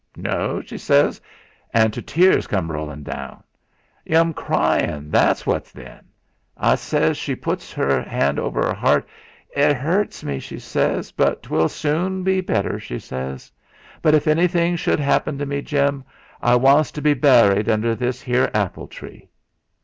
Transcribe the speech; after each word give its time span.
'No,' 0.17 0.63
she 0.65 0.79
says, 0.79 1.21
and 1.75 1.93
to 1.93 2.01
tears 2.01 2.47
cam' 2.47 2.71
rollin' 2.71 3.07
out. 3.07 3.45
'Yu'm 4.03 4.33
cryin' 4.33 5.11
what's 5.11 5.43
that, 5.43 5.65
then?' 5.65 6.05
I 6.57 6.73
says. 6.73 7.17
She 7.17 7.35
putts 7.35 7.77
'.r 7.77 7.99
'and 8.07 8.39
over 8.39 8.61
'er 8.61 8.75
'eart: 8.83 9.07
'It 9.55 9.77
'urts 9.77 10.23
me,' 10.23 10.39
she 10.39 10.57
says; 10.57 11.11
'but 11.11 11.43
'twill 11.43 11.69
sune 11.69 12.23
be 12.23 12.41
better,' 12.41 12.79
she 12.79 12.97
says. 12.97 13.51
'But 14.01 14.15
if 14.15 14.25
anything 14.27 14.75
shude 14.75 14.99
'appen 15.01 15.37
to 15.37 15.45
me, 15.45 15.61
Jim, 15.61 16.03
I 16.41 16.55
wants 16.55 16.91
to 16.93 17.01
be 17.03 17.13
burried 17.13 17.69
under 17.69 17.93
this 17.93 18.27
'ere 18.27 18.49
apple 18.57 18.87
tree.' 18.87 19.29